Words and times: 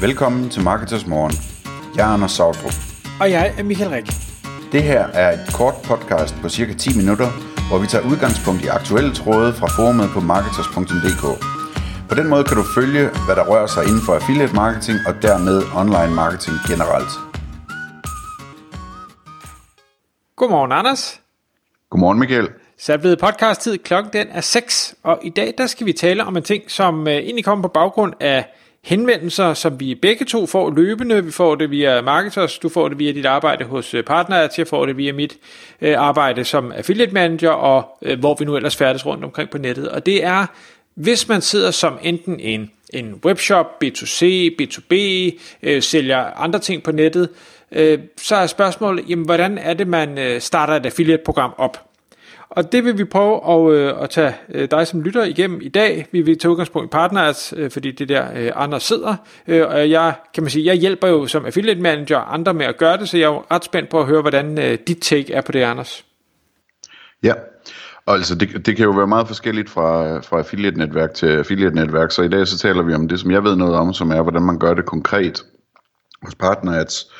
Velkommen 0.00 0.50
til 0.50 0.62
Marketers 0.62 1.06
Morgen. 1.06 1.32
Jeg 1.96 2.08
er 2.08 2.12
Anders 2.14 2.32
Sautrup. 2.32 2.76
Og 3.20 3.30
jeg 3.30 3.54
er 3.58 3.62
Michael 3.62 3.90
Rik. 3.90 4.06
Det 4.72 4.82
her 4.82 5.02
er 5.22 5.28
et 5.32 5.44
kort 5.58 5.74
podcast 5.84 6.34
på 6.42 6.48
cirka 6.48 6.72
10 6.72 6.96
minutter, 7.00 7.28
hvor 7.68 7.78
vi 7.78 7.86
tager 7.86 8.04
udgangspunkt 8.10 8.60
i 8.64 8.68
aktuelle 8.78 9.12
tråde 9.14 9.52
fra 9.58 9.66
forumet 9.76 10.08
på 10.14 10.20
marketers.dk. 10.20 11.24
På 12.08 12.14
den 12.14 12.26
måde 12.32 12.44
kan 12.44 12.56
du 12.56 12.64
følge, 12.78 13.04
hvad 13.26 13.36
der 13.36 13.44
rører 13.50 13.66
sig 13.66 13.82
inden 13.88 14.02
for 14.06 14.12
affiliate 14.14 14.54
marketing 14.54 14.98
og 15.08 15.14
dermed 15.26 15.56
online 15.80 16.14
marketing 16.22 16.56
generelt. 16.70 17.12
Godmorgen, 20.36 20.72
Anders. 20.72 21.20
Godmorgen 21.90 22.18
Michael. 22.18 22.48
Så 22.82 22.92
er 22.92 22.96
det 22.96 23.02
blevet 23.02 23.18
podcast-tid. 23.18 23.78
Klokken 23.78 24.12
den 24.12 24.26
er 24.30 24.40
6, 24.40 24.94
og 25.02 25.18
i 25.22 25.30
dag 25.30 25.54
der 25.58 25.66
skal 25.66 25.86
vi 25.86 25.92
tale 25.92 26.24
om 26.24 26.36
en 26.36 26.42
ting, 26.42 26.62
som 26.70 27.00
uh, 27.00 27.08
egentlig 27.08 27.44
kommer 27.44 27.62
på 27.62 27.72
baggrund 27.80 28.12
af 28.20 28.44
henvendelser, 28.82 29.54
som 29.54 29.80
vi 29.80 29.94
begge 29.94 30.24
to 30.24 30.46
får 30.46 30.70
løbende. 30.70 31.24
Vi 31.24 31.30
får 31.30 31.54
det 31.54 31.70
via 31.70 32.02
Marketers, 32.02 32.58
du 32.58 32.68
får 32.68 32.88
det 32.88 32.98
via 32.98 33.12
dit 33.12 33.26
arbejde 33.26 33.64
hos 33.64 33.94
øh, 33.94 34.04
Partner, 34.04 34.48
jeg 34.58 34.66
får 34.66 34.86
det 34.86 34.96
via 34.96 35.12
mit 35.12 35.36
øh, 35.80 35.94
arbejde 35.98 36.44
som 36.44 36.72
affiliate 36.72 37.12
manager, 37.12 37.50
og 37.50 37.98
øh, 38.02 38.18
hvor 38.18 38.36
vi 38.38 38.44
nu 38.44 38.56
ellers 38.56 38.76
færdes 38.76 39.06
rundt 39.06 39.24
omkring 39.24 39.50
på 39.50 39.58
nettet. 39.58 39.88
Og 39.88 40.06
det 40.06 40.24
er, 40.24 40.46
hvis 40.94 41.28
man 41.28 41.40
sidder 41.40 41.70
som 41.70 41.98
enten 42.02 42.40
en, 42.40 42.70
en 42.92 43.20
webshop, 43.24 43.66
B2C, 43.84 44.24
B2B, 44.62 44.94
øh, 45.62 45.82
sælger 45.82 46.18
andre 46.18 46.58
ting 46.58 46.82
på 46.82 46.92
nettet, 46.92 47.28
øh, 47.72 47.98
så 48.16 48.36
er 48.36 48.46
spørgsmålet, 48.46 49.04
jamen, 49.08 49.24
hvordan 49.24 49.58
er 49.58 49.74
det, 49.74 49.88
man 49.88 50.18
øh, 50.18 50.40
starter 50.40 50.74
et 50.74 50.86
affiliate-program 50.86 51.54
op? 51.58 51.87
Og 52.58 52.72
det 52.72 52.84
vil 52.84 52.98
vi 52.98 53.04
prøve 53.04 53.50
at, 53.50 53.74
øh, 53.74 54.02
at 54.02 54.10
tage 54.10 54.34
øh, 54.54 54.70
dig 54.70 54.86
som 54.86 55.00
lytter 55.00 55.24
igennem 55.24 55.60
i 55.62 55.68
dag. 55.68 56.06
Vi 56.12 56.20
vil 56.20 56.38
tage 56.38 56.50
udgangspunkt 56.50 56.86
i 56.86 56.92
partners, 56.92 57.54
øh, 57.56 57.70
fordi 57.70 57.90
det 57.90 58.08
der 58.08 58.26
øh, 58.36 58.52
andre 58.54 58.80
sidder. 58.80 59.16
Øh, 59.48 59.66
og 59.68 59.90
jeg 59.90 60.14
kan 60.34 60.42
man 60.42 60.50
sige, 60.50 60.66
jeg 60.66 60.74
hjælper 60.74 61.08
jo 61.08 61.26
som 61.26 61.46
affiliate 61.46 61.80
manager 61.80 62.18
andre 62.18 62.54
med 62.54 62.66
at 62.66 62.76
gøre 62.76 62.96
det, 62.96 63.08
så 63.08 63.16
jeg 63.16 63.24
er 63.24 63.28
jo 63.28 63.42
ret 63.50 63.64
spændt 63.64 63.90
på 63.90 64.00
at 64.00 64.06
høre, 64.06 64.20
hvordan 64.20 64.58
øh, 64.58 64.78
dit 64.86 64.98
take 65.02 65.32
er 65.32 65.40
på 65.40 65.52
det, 65.52 65.62
Anders. 65.62 66.04
Ja, 67.22 67.34
og 68.06 68.14
altså 68.14 68.34
det, 68.34 68.66
det 68.66 68.76
kan 68.76 68.84
jo 68.84 68.90
være 68.90 69.06
meget 69.06 69.26
forskelligt 69.26 69.70
fra, 69.70 70.06
øh, 70.06 70.22
fra 70.24 70.38
affiliate-netværk 70.38 71.14
til 71.14 71.26
affiliate-netværk, 71.26 72.10
så 72.10 72.22
i 72.22 72.28
dag 72.28 72.46
så 72.46 72.58
taler 72.58 72.82
vi 72.82 72.94
om 72.94 73.08
det, 73.08 73.20
som 73.20 73.30
jeg 73.30 73.44
ved 73.44 73.56
noget 73.56 73.74
om, 73.74 73.92
som 73.92 74.10
er, 74.10 74.22
hvordan 74.22 74.42
man 74.42 74.58
gør 74.58 74.74
det 74.74 74.86
konkret 74.86 75.44
hos 76.22 76.34
partners 76.34 77.10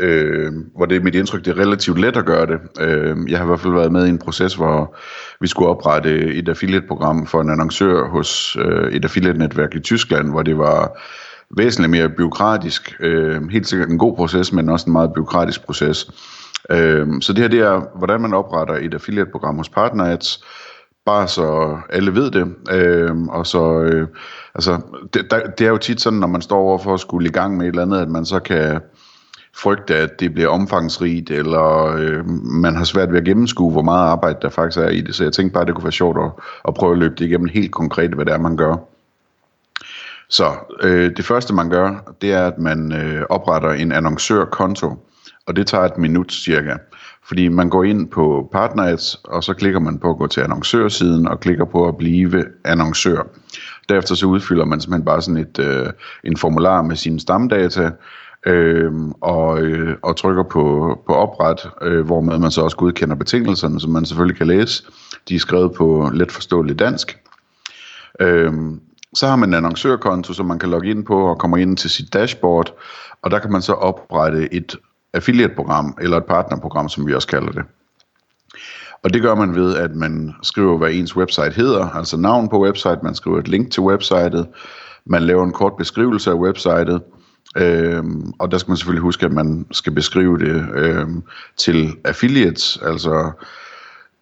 øh, 0.00 0.52
hvor 0.76 0.86
det 0.86 0.96
er 0.96 1.00
mit 1.00 1.14
indtryk, 1.14 1.44
det 1.44 1.50
er 1.50 1.60
relativt 1.60 1.98
let 1.98 2.16
at 2.16 2.26
gøre 2.26 2.46
det. 2.46 2.58
Øh, 2.80 3.16
jeg 3.30 3.38
har 3.38 3.44
i 3.44 3.48
hvert 3.48 3.60
fald 3.60 3.72
været 3.72 3.92
med 3.92 4.06
i 4.06 4.08
en 4.08 4.18
proces, 4.18 4.54
hvor 4.54 4.96
vi 5.40 5.46
skulle 5.46 5.68
oprette 5.68 6.34
et 6.34 6.48
affiliate-program 6.48 7.26
for 7.26 7.40
en 7.40 7.50
annoncør 7.50 8.08
hos 8.08 8.56
øh, 8.56 8.92
et 8.92 9.04
affiliate-netværk 9.04 9.74
i 9.74 9.80
Tyskland, 9.80 10.30
hvor 10.30 10.42
det 10.42 10.58
var 10.58 11.00
væsentligt 11.56 11.90
mere 11.90 12.08
byråkratisk. 12.08 12.96
Øh, 13.00 13.48
helt 13.50 13.66
sikkert 13.66 13.88
en 13.88 13.98
god 13.98 14.16
proces, 14.16 14.52
men 14.52 14.68
også 14.68 14.86
en 14.86 14.92
meget 14.92 15.12
byråkratisk 15.14 15.64
proces. 15.64 16.10
Øh, 16.70 17.06
så 17.20 17.32
det 17.32 17.42
her 17.42 17.48
det 17.48 17.60
er, 17.60 17.98
hvordan 17.98 18.20
man 18.20 18.34
opretter 18.34 18.74
et 18.74 18.94
affiliate-program 18.94 19.56
hos 19.56 19.68
PartnerAds, 19.68 20.44
bare 21.06 21.28
så 21.28 21.78
alle 21.90 22.14
ved 22.14 22.30
det. 22.30 22.54
Øh, 22.70 23.22
og 23.22 23.46
så, 23.46 23.80
øh, 23.80 24.08
altså, 24.54 24.80
det, 25.14 25.30
der, 25.30 25.50
det 25.58 25.66
er 25.66 25.70
jo 25.70 25.78
tit 25.78 26.00
sådan, 26.00 26.18
når 26.18 26.26
man 26.26 26.42
står 26.42 26.58
over 26.58 26.78
for 26.78 26.94
at 26.94 27.00
skulle 27.00 27.28
i 27.28 27.32
gang 27.32 27.56
med 27.56 27.66
et 27.66 27.70
eller 27.70 27.82
andet, 27.82 28.00
at 28.00 28.08
man 28.08 28.24
så 28.24 28.38
kan 28.38 28.80
frygte, 29.56 29.96
at 29.96 30.20
det 30.20 30.34
bliver 30.34 30.48
omfangsrigt, 30.48 31.30
eller 31.30 31.94
øh, 31.96 32.26
man 32.44 32.76
har 32.76 32.84
svært 32.84 33.12
ved 33.12 33.18
at 33.18 33.24
gennemskue, 33.24 33.72
hvor 33.72 33.82
meget 33.82 34.10
arbejde 34.10 34.38
der 34.42 34.48
faktisk 34.48 34.78
er 34.78 34.88
i 34.88 35.00
det. 35.00 35.14
Så 35.14 35.24
jeg 35.24 35.32
tænkte 35.32 35.52
bare, 35.52 35.60
at 35.60 35.66
det 35.66 35.74
kunne 35.74 35.84
være 35.84 35.92
sjovt 35.92 36.18
at, 36.18 36.30
at 36.68 36.74
prøve 36.74 36.92
at 36.92 36.98
løbe 36.98 37.14
det 37.14 37.24
igennem 37.24 37.48
helt 37.48 37.72
konkret, 37.72 38.10
hvad 38.10 38.24
det 38.24 38.34
er, 38.34 38.38
man 38.38 38.56
gør. 38.56 38.76
Så 40.28 40.52
øh, 40.82 41.16
det 41.16 41.24
første, 41.24 41.54
man 41.54 41.70
gør, 41.70 42.14
det 42.22 42.32
er, 42.32 42.46
at 42.46 42.58
man 42.58 42.92
øh, 42.92 43.22
opretter 43.30 43.70
en 43.70 43.92
annoncørkonto, 43.92 45.06
og 45.46 45.56
det 45.56 45.66
tager 45.66 45.84
et 45.84 45.98
minut 45.98 46.32
cirka. 46.32 46.76
Fordi 47.24 47.48
man 47.48 47.70
går 47.70 47.84
ind 47.84 48.08
på 48.08 48.48
Partners, 48.52 49.14
og 49.24 49.44
så 49.44 49.54
klikker 49.54 49.80
man 49.80 49.98
på 49.98 50.10
at 50.10 50.18
gå 50.18 50.26
til 50.26 50.40
annoncørsiden, 50.40 51.28
og 51.28 51.40
klikker 51.40 51.64
på 51.64 51.88
at 51.88 51.96
blive 51.96 52.44
annoncør. 52.64 53.22
Derefter 53.88 54.14
så 54.14 54.26
udfylder 54.26 54.64
man 54.64 54.80
simpelthen 54.80 55.04
bare 55.04 55.22
sådan 55.22 55.40
et, 55.40 55.58
øh, 55.58 55.86
en 56.24 56.36
formular 56.36 56.82
med 56.82 56.96
sine 56.96 57.20
stamdata, 57.20 57.90
øh, 58.46 58.92
og, 59.20 59.62
øh, 59.62 59.96
og 60.02 60.16
trykker 60.16 60.42
på, 60.42 60.98
på 61.06 61.14
opret, 61.14 61.70
øh, 61.82 62.06
hvor 62.06 62.20
man 62.20 62.50
så 62.50 62.62
også 62.62 62.76
godkender 62.76 63.16
betingelserne, 63.16 63.80
som 63.80 63.90
man 63.90 64.04
selvfølgelig 64.04 64.38
kan 64.38 64.46
læse. 64.46 64.84
De 65.28 65.34
er 65.34 65.38
skrevet 65.38 65.72
på 65.72 66.10
let 66.14 66.32
forståeligt 66.32 66.78
dansk. 66.78 67.18
Øh, 68.20 68.52
så 69.14 69.26
har 69.26 69.36
man 69.36 69.48
en 69.48 69.54
annoncørkonto, 69.54 70.32
som 70.32 70.46
man 70.46 70.58
kan 70.58 70.70
logge 70.70 70.90
ind 70.90 71.04
på 71.04 71.28
og 71.28 71.38
kommer 71.38 71.56
ind 71.56 71.76
til 71.76 71.90
sit 71.90 72.12
dashboard, 72.12 72.74
og 73.22 73.30
der 73.30 73.38
kan 73.38 73.52
man 73.52 73.62
så 73.62 73.72
oprette 73.72 74.54
et 74.54 74.76
affiliate-program, 75.14 75.96
eller 76.00 76.16
et 76.16 76.24
partnerprogram, 76.24 76.88
som 76.88 77.06
vi 77.06 77.14
også 77.14 77.28
kalder 77.28 77.52
det. 77.52 77.62
Og 79.02 79.12
det 79.12 79.22
gør 79.22 79.34
man 79.34 79.54
ved, 79.54 79.76
at 79.76 79.94
man 79.94 80.34
skriver, 80.42 80.78
hvad 80.78 80.90
ens 80.92 81.16
website 81.16 81.52
hedder, 81.52 81.88
altså 81.88 82.16
navn 82.16 82.48
på 82.48 82.62
website, 82.62 82.98
man 83.02 83.14
skriver 83.14 83.38
et 83.38 83.48
link 83.48 83.70
til 83.70 83.82
websitet, 83.82 84.48
man 85.04 85.22
laver 85.22 85.44
en 85.44 85.52
kort 85.52 85.72
beskrivelse 85.76 86.30
af 86.30 86.34
websitet, 86.34 87.02
Øhm, 87.56 88.32
og 88.38 88.50
der 88.50 88.58
skal 88.58 88.70
man 88.70 88.76
selvfølgelig 88.76 89.02
huske, 89.02 89.26
at 89.26 89.32
man 89.32 89.66
skal 89.70 89.92
beskrive 89.92 90.38
det 90.38 90.66
øhm, 90.74 91.22
til 91.56 91.92
affiliates, 92.04 92.78
altså 92.82 93.30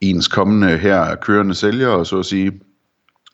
ens 0.00 0.28
kommende 0.28 0.78
her 0.78 1.14
kørende 1.14 1.54
sælgere, 1.54 2.06
så 2.06 2.18
at 2.18 2.26
sige. 2.26 2.52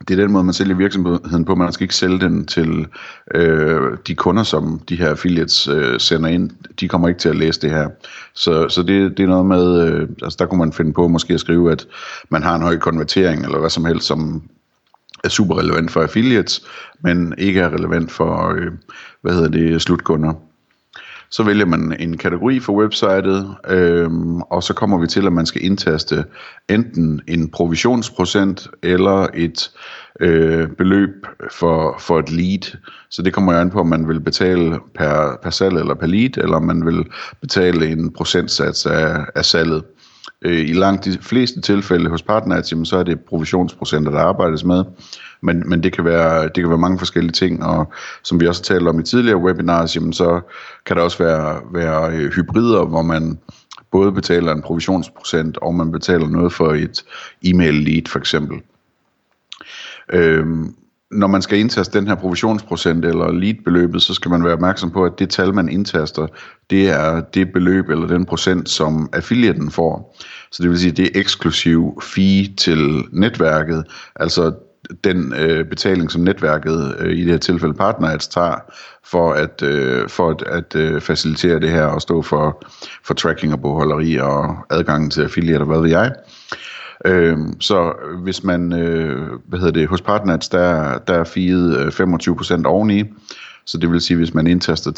Det 0.08 0.18
er 0.18 0.22
den 0.22 0.32
måde, 0.32 0.44
man 0.44 0.54
sælger 0.54 0.74
virksomheden 0.74 1.44
på. 1.44 1.54
Man 1.54 1.72
skal 1.72 1.84
ikke 1.84 1.94
sælge 1.94 2.20
den 2.20 2.46
til 2.46 2.86
øh, 3.34 3.98
de 4.06 4.14
kunder, 4.14 4.42
som 4.42 4.80
de 4.88 4.96
her 4.96 5.10
affiliates 5.10 5.68
øh, 5.68 6.00
sender 6.00 6.28
ind. 6.28 6.50
De 6.80 6.88
kommer 6.88 7.08
ikke 7.08 7.20
til 7.20 7.28
at 7.28 7.36
læse 7.36 7.60
det 7.60 7.70
her. 7.70 7.88
Så, 8.34 8.68
så 8.68 8.82
det, 8.82 9.16
det 9.16 9.22
er 9.22 9.26
noget 9.26 9.46
med, 9.46 9.82
øh, 9.82 10.08
altså 10.22 10.36
der 10.38 10.46
kunne 10.46 10.58
man 10.58 10.72
finde 10.72 10.92
på 10.92 11.08
måske 11.08 11.34
at 11.34 11.40
skrive, 11.40 11.72
at 11.72 11.86
man 12.28 12.42
har 12.42 12.56
en 12.56 12.62
høj 12.62 12.78
konvertering, 12.78 13.44
eller 13.44 13.58
hvad 13.58 13.70
som 13.70 13.84
helst, 13.84 14.06
som 14.06 14.42
er 15.24 15.28
super 15.28 15.58
relevant 15.58 15.90
for 15.90 16.02
affiliates, 16.02 16.66
men 17.00 17.34
ikke 17.38 17.60
er 17.60 17.74
relevant 17.74 18.12
for, 18.12 18.54
øh, 18.54 18.72
hvad 19.22 19.32
hedder 19.32 19.48
det, 19.48 19.82
slutkunder. 19.82 20.32
Så 21.30 21.42
vælger 21.42 21.66
man 21.66 21.96
en 21.98 22.16
kategori 22.16 22.60
for 22.60 22.72
websitet, 22.72 23.56
øh, 23.68 24.10
og 24.50 24.62
så 24.62 24.74
kommer 24.74 24.98
vi 24.98 25.06
til, 25.06 25.26
at 25.26 25.32
man 25.32 25.46
skal 25.46 25.64
indtaste 25.64 26.24
enten 26.68 27.20
en 27.28 27.50
provisionsprocent 27.50 28.68
eller 28.82 29.26
et 29.34 29.70
øh, 30.20 30.68
beløb 30.68 31.26
for, 31.52 31.96
for 31.98 32.18
et 32.18 32.30
lead. 32.30 32.76
Så 33.10 33.22
det 33.22 33.32
kommer 33.32 33.52
jo 33.52 33.58
an 33.58 33.70
på, 33.70 33.80
om 33.80 33.86
man 33.86 34.08
vil 34.08 34.20
betale 34.20 34.78
per, 34.94 35.38
per 35.42 35.50
salg 35.50 35.76
eller 35.76 35.94
per 35.94 36.06
lead, 36.06 36.38
eller 36.38 36.56
om 36.56 36.62
man 36.62 36.86
vil 36.86 37.04
betale 37.40 37.86
en 37.88 38.12
procentsats 38.12 38.86
af, 38.86 39.24
af 39.34 39.44
salget. 39.44 39.82
Øh, 40.46 40.68
I 40.68 40.72
langt 40.72 41.04
de 41.04 41.18
fleste 41.20 41.60
tilfælde 41.60 42.10
hos 42.10 42.22
partners, 42.22 42.72
jamen, 42.72 42.86
så 42.86 42.96
er 42.96 43.02
det 43.02 43.20
provisionsprocenter, 43.20 44.10
der 44.10 44.18
arbejdes 44.18 44.64
med. 44.64 44.84
Men, 45.40 45.68
men 45.68 45.82
det, 45.82 45.92
kan 45.92 46.04
være, 46.04 46.44
det 46.44 46.54
kan 46.54 46.68
være 46.68 46.78
mange 46.78 46.98
forskellige 46.98 47.32
ting, 47.32 47.64
og 47.64 47.92
som 48.22 48.40
vi 48.40 48.46
også 48.46 48.62
har 48.62 48.74
talt 48.74 48.88
om 48.88 49.00
i 49.00 49.02
tidligere 49.02 49.38
webinars, 49.38 49.96
jamen, 49.96 50.12
så 50.12 50.40
kan 50.86 50.96
der 50.96 51.02
også 51.02 51.18
være, 51.18 51.60
være 51.72 52.16
øh, 52.16 52.32
hybrider, 52.32 52.84
hvor 52.84 53.02
man 53.02 53.38
både 53.90 54.12
betaler 54.12 54.52
en 54.52 54.62
provisionsprocent, 54.62 55.58
og 55.58 55.74
man 55.74 55.92
betaler 55.92 56.28
noget 56.28 56.52
for 56.52 56.72
et 56.72 57.04
e-mail 57.42 57.74
lead 57.74 58.02
for 58.08 58.18
eksempel. 58.18 58.60
Øhm, 60.12 60.74
når 61.10 61.26
man 61.26 61.42
skal 61.42 61.58
indtaste 61.58 61.98
den 61.98 62.08
her 62.08 62.14
provisionsprocent 62.14 63.04
eller 63.04 63.32
lead-beløbet, 63.32 64.02
så 64.02 64.14
skal 64.14 64.30
man 64.30 64.44
være 64.44 64.52
opmærksom 64.52 64.90
på, 64.90 65.04
at 65.04 65.12
det 65.18 65.30
tal, 65.30 65.54
man 65.54 65.68
indtaster, 65.68 66.26
det 66.70 66.90
er 66.90 67.20
det 67.20 67.52
beløb 67.52 67.88
eller 67.88 68.06
den 68.06 68.24
procent, 68.24 68.68
som 68.68 69.08
affiliaten 69.12 69.70
får. 69.70 70.16
Så 70.52 70.62
det 70.62 70.70
vil 70.70 70.78
sige, 70.78 70.90
at 70.90 70.96
det 70.96 71.04
er 71.04 71.20
eksklusiv 71.20 72.02
fee 72.02 72.54
til 72.56 73.04
netværket, 73.12 73.84
altså 74.16 74.52
den 75.04 75.34
øh, 75.38 75.64
betaling, 75.64 76.10
som 76.10 76.22
netværket, 76.22 76.96
øh, 76.98 77.12
i 77.12 77.20
det 77.20 77.30
her 77.30 77.38
tilfælde 77.38 77.74
PartnerAds, 77.74 78.28
tager 78.28 78.56
for 79.04 79.32
at, 79.32 79.62
øh, 79.62 80.08
for 80.08 80.30
at, 80.30 80.42
at 80.42 80.76
øh, 80.76 81.00
facilitere 81.00 81.60
det 81.60 81.70
her 81.70 81.84
og 81.84 82.02
stå 82.02 82.22
for, 82.22 82.62
for 83.04 83.14
tracking 83.14 83.52
og 83.52 83.60
bogholderi 83.60 84.16
og 84.16 84.56
adgangen 84.70 85.10
til 85.10 85.22
affiliate 85.22 85.62
og 85.62 85.66
hvad 85.66 85.80
ved 85.80 85.90
jeg. 85.90 86.12
Øhm, 87.04 87.46
øh, 87.46 87.54
så 87.60 87.92
hvis 88.22 88.44
man, 88.44 88.72
øh, 88.72 89.28
hvad 89.46 89.58
hedder 89.58 89.72
det, 89.72 89.88
hos 89.88 90.00
Partners, 90.00 90.48
der, 90.48 90.98
der 90.98 91.14
er 91.14 91.24
fiet 91.24 92.00
25% 92.00 92.54
øh, 92.54 92.62
oveni, 92.66 93.04
så 93.64 93.78
det 93.78 93.90
vil 93.90 94.00
sige, 94.00 94.16
hvis 94.16 94.34
man 94.34 94.46
indtaster 94.46 94.90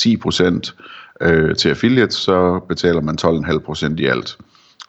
10% 1.20 1.26
øh, 1.28 1.56
til 1.56 1.68
affiliate, 1.68 2.12
så 2.12 2.60
betaler 2.68 3.00
man 3.00 3.18
12,5% 3.20 3.94
i 3.98 4.06
alt. 4.06 4.38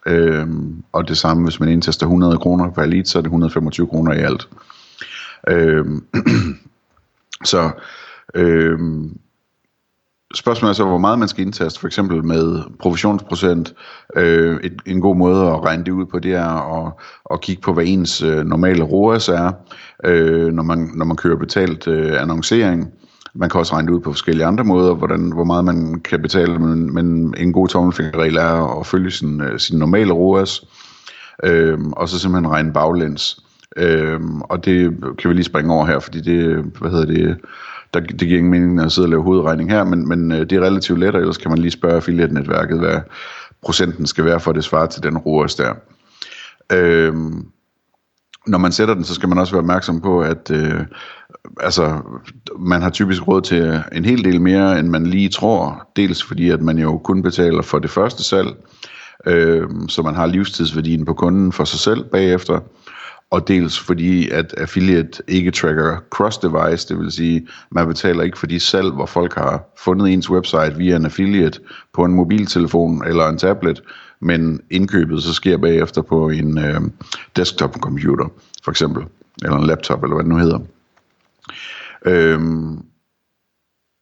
Øh, 0.05 0.47
og 0.91 1.07
det 1.07 1.17
samme, 1.17 1.43
hvis 1.43 1.59
man 1.59 1.69
indtaster 1.69 2.05
100 2.05 2.37
kroner 2.37 2.71
per 2.71 2.85
lead, 2.85 3.05
så 3.05 3.17
er 3.17 3.21
det 3.21 3.27
125 3.27 3.87
kroner 3.87 4.13
i 4.13 4.19
alt. 4.19 4.47
Øh, 5.47 5.85
så 7.51 7.71
øh, 8.35 8.79
Spørgsmålet 10.35 10.69
er 10.69 10.75
så, 10.75 10.85
hvor 10.85 10.97
meget 10.97 11.19
man 11.19 11.27
skal 11.27 11.45
indtaste, 11.45 11.79
for 11.79 11.87
eksempel 11.87 12.23
med 12.23 12.61
provisionsprocent. 12.79 13.73
Øh, 14.15 14.59
et, 14.63 14.81
en 14.85 15.01
god 15.01 15.15
måde 15.15 15.47
at 15.47 15.63
regne 15.63 15.83
det 15.83 15.91
ud 15.91 16.05
på, 16.05 16.19
det 16.19 16.33
er 16.33 16.85
at, 16.85 16.93
at 17.31 17.41
kigge 17.41 17.61
på, 17.61 17.73
hvad 17.73 17.83
ens 17.87 18.21
øh, 18.21 18.45
normale 18.45 18.83
ROAS 18.83 19.29
er, 19.29 19.51
øh, 20.03 20.53
når, 20.53 20.63
man, 20.63 20.91
når 20.95 21.05
man 21.05 21.17
kører 21.17 21.37
betalt 21.37 21.87
øh, 21.87 22.21
annoncering. 22.21 22.87
Man 23.33 23.49
kan 23.49 23.59
også 23.59 23.73
regne 23.73 23.87
det 23.87 23.93
ud 23.93 23.99
på 23.99 24.11
forskellige 24.11 24.45
andre 24.45 24.63
måder, 24.63 24.93
hvordan, 24.93 25.31
hvor 25.31 25.43
meget 25.43 25.65
man 25.65 26.01
kan 26.01 26.21
betale, 26.21 26.59
men, 26.59 26.93
men 26.93 27.33
en 27.37 27.53
god 27.53 27.67
tommelfingerregel 27.67 28.37
er 28.37 28.79
at 28.79 28.85
følge 28.85 29.11
sin, 29.11 29.41
øh, 29.41 29.59
sin 29.59 29.79
normale 29.79 30.13
ROAS, 30.13 30.63
øh, 31.43 31.79
og 31.91 32.09
så 32.09 32.19
simpelthen 32.19 32.51
regne 32.51 32.73
baglæns. 32.73 33.43
Øh, 33.77 34.19
og 34.43 34.65
det 34.65 34.97
kan 35.17 35.29
vi 35.29 35.33
lige 35.33 35.43
springe 35.43 35.73
over 35.73 35.85
her, 35.85 35.99
fordi 35.99 36.21
det, 36.21 36.65
hvad 36.79 36.91
hedder 36.91 37.05
det, 37.05 37.37
der, 37.93 37.99
det 37.99 38.19
giver 38.19 38.37
ingen 38.37 38.51
mening 38.51 38.79
at 38.79 38.91
sidde 38.91 39.05
og 39.05 39.09
lave 39.09 39.23
hovedregning 39.23 39.71
her, 39.71 39.83
men, 39.83 40.07
men 40.07 40.31
øh, 40.31 40.39
det 40.39 40.51
er 40.51 40.61
relativt 40.61 40.99
let, 40.99 41.15
og 41.15 41.21
ellers 41.21 41.37
kan 41.37 41.51
man 41.51 41.59
lige 41.59 41.71
spørge 41.71 41.95
affiliate-netværket, 41.95 42.79
hvad 42.79 42.99
procenten 43.63 44.05
skal 44.05 44.25
være, 44.25 44.39
for 44.39 44.51
at 44.51 44.55
det 44.55 44.63
svarer 44.63 44.85
til 44.85 45.03
den 45.03 45.17
ROAS 45.17 45.55
der. 45.55 45.73
Øh, 46.71 47.13
når 48.47 48.57
man 48.57 48.71
sætter 48.71 48.93
den, 48.93 49.03
så 49.03 49.13
skal 49.13 49.29
man 49.29 49.37
også 49.37 49.53
være 49.53 49.61
opmærksom 49.61 50.01
på, 50.01 50.21
at 50.21 50.51
øh, 50.51 50.81
altså, 51.59 52.01
man 52.59 52.81
har 52.81 52.89
typisk 52.89 53.27
råd 53.27 53.41
til 53.41 53.83
en 53.91 54.05
hel 54.05 54.23
del 54.23 54.41
mere, 54.41 54.79
end 54.79 54.87
man 54.87 55.05
lige 55.05 55.29
tror. 55.29 55.87
Dels 55.95 56.23
fordi, 56.23 56.49
at 56.49 56.61
man 56.61 56.77
jo 56.77 56.97
kun 56.97 57.21
betaler 57.21 57.61
for 57.61 57.79
det 57.79 57.89
første 57.89 58.23
salg, 58.23 58.47
øh, 59.25 59.67
så 59.87 60.01
man 60.01 60.15
har 60.15 60.25
livstidsværdien 60.25 61.05
på 61.05 61.13
kunden 61.13 61.51
for 61.51 61.63
sig 61.63 61.79
selv 61.79 62.03
bagefter. 62.03 62.59
Og 63.31 63.47
dels 63.47 63.79
fordi, 63.79 64.29
at 64.29 64.53
affiliate 64.57 65.23
ikke 65.27 65.51
tracker 65.51 65.97
cross-device, 66.15 66.89
det 66.89 66.99
vil 66.99 67.11
sige, 67.11 67.47
man 67.71 67.87
betaler 67.87 68.23
ikke 68.23 68.39
for 68.39 68.47
de 68.47 68.59
salg, 68.59 68.91
hvor 68.91 69.05
folk 69.05 69.35
har 69.35 69.63
fundet 69.77 70.13
ens 70.13 70.29
website 70.29 70.75
via 70.77 70.95
en 70.95 71.05
affiliate 71.05 71.59
på 71.93 72.03
en 72.03 72.13
mobiltelefon 72.13 73.07
eller 73.07 73.27
en 73.27 73.37
tablet, 73.37 73.81
men 74.21 74.61
indkøbet 74.69 75.23
så 75.23 75.33
sker 75.33 75.57
bagefter 75.57 76.01
på 76.01 76.29
en 76.29 76.57
øh, 76.57 76.81
desktop-computer, 77.35 78.31
for 78.63 78.71
eksempel, 78.71 79.03
eller 79.43 79.57
en 79.57 79.67
laptop, 79.67 80.03
eller 80.03 80.15
hvad 80.15 80.23
det 80.23 80.31
nu 80.31 80.37
hedder. 80.37 80.59
Øhm, 82.05 82.79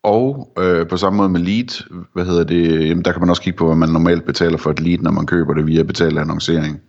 og 0.03 0.53
øh, 0.59 0.87
på 0.87 0.97
samme 0.97 1.17
måde 1.17 1.29
med 1.29 1.39
lead, 1.39 1.83
hvad 2.13 2.25
hedder 2.25 2.43
det, 2.43 2.89
jamen 2.89 3.05
der 3.05 3.11
kan 3.11 3.21
man 3.21 3.29
også 3.29 3.41
kigge 3.41 3.57
på, 3.57 3.65
hvad 3.65 3.75
man 3.75 3.89
normalt 3.89 4.25
betaler 4.25 4.57
for 4.57 4.71
et 4.71 4.79
lead, 4.79 4.97
når 4.97 5.11
man 5.11 5.25
køber 5.25 5.53
det 5.53 5.67
via 5.67 5.83
betalt 5.83 6.19
annoncering. 6.19 6.81